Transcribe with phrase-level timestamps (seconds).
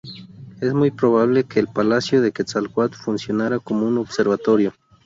[0.61, 4.73] Es muy probable que el Palacio de Quetzalcoatl funcionara como un observatorio.